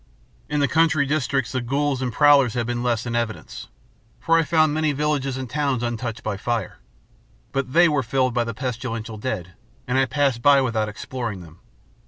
"In 0.49 0.61
the 0.61 0.67
country 0.67 1.05
districts 1.05 1.51
the 1.51 1.61
ghouls 1.61 2.01
and 2.01 2.11
prowlers 2.11 2.55
had 2.55 2.65
been 2.65 2.81
less 2.81 3.05
in 3.05 3.15
evidence, 3.15 3.67
for 4.19 4.35
I 4.35 4.41
found 4.41 4.73
many 4.73 4.93
villages 4.93 5.37
and 5.37 5.47
towns 5.47 5.83
untouched 5.83 6.23
by 6.23 6.37
fire. 6.37 6.79
But 7.51 7.73
they 7.73 7.87
were 7.87 8.01
filled 8.01 8.33
by 8.33 8.45
the 8.45 8.55
pestilential 8.55 9.19
dead, 9.19 9.53
and 9.87 9.99
I 9.99 10.05
passed 10.07 10.41
by 10.41 10.59
without 10.59 10.89
exploring 10.89 11.41
them. 11.41 11.59